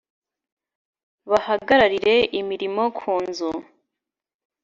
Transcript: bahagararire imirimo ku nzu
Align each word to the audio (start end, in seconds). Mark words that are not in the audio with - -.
bahagararire 1.29 2.15
imirimo 2.39 2.83
ku 2.97 3.13
nzu 3.25 3.51